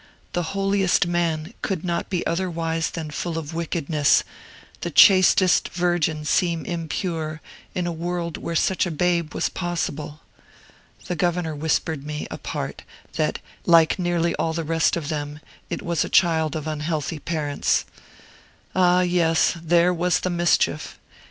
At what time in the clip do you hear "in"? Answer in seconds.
7.75-7.85